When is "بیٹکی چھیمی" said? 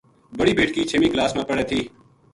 0.57-1.07